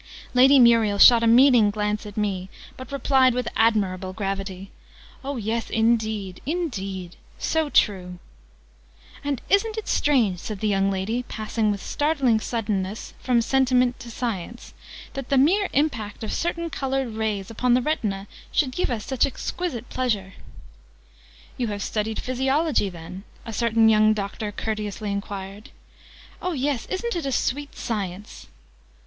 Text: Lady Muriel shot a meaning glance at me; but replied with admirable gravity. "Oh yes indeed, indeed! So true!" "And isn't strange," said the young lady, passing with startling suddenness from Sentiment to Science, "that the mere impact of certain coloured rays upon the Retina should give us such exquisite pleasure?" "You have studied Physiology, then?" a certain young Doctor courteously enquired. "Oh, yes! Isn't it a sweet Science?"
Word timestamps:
Lady 0.33 0.57
Muriel 0.57 0.97
shot 0.97 1.21
a 1.21 1.27
meaning 1.27 1.69
glance 1.69 2.07
at 2.07 2.17
me; 2.17 2.49
but 2.75 2.91
replied 2.91 3.35
with 3.35 3.47
admirable 3.55 4.13
gravity. 4.13 4.71
"Oh 5.23 5.37
yes 5.37 5.69
indeed, 5.69 6.41
indeed! 6.43 7.17
So 7.37 7.69
true!" 7.69 8.17
"And 9.23 9.43
isn't 9.47 9.77
strange," 9.87 10.39
said 10.39 10.59
the 10.59 10.67
young 10.67 10.89
lady, 10.89 11.21
passing 11.21 11.69
with 11.69 11.83
startling 11.83 12.39
suddenness 12.39 13.13
from 13.19 13.43
Sentiment 13.43 13.99
to 13.99 14.09
Science, 14.09 14.73
"that 15.13 15.29
the 15.29 15.37
mere 15.37 15.69
impact 15.71 16.23
of 16.23 16.33
certain 16.33 16.71
coloured 16.71 17.13
rays 17.13 17.51
upon 17.51 17.75
the 17.75 17.81
Retina 17.83 18.25
should 18.51 18.71
give 18.71 18.89
us 18.89 19.05
such 19.05 19.27
exquisite 19.27 19.87
pleasure?" 19.89 20.33
"You 21.57 21.67
have 21.67 21.83
studied 21.83 22.19
Physiology, 22.19 22.89
then?" 22.89 23.23
a 23.45 23.53
certain 23.53 23.87
young 23.87 24.13
Doctor 24.13 24.51
courteously 24.51 25.11
enquired. 25.11 25.69
"Oh, 26.41 26.53
yes! 26.53 26.87
Isn't 26.87 27.15
it 27.15 27.27
a 27.27 27.31
sweet 27.31 27.75
Science?" 27.75 28.47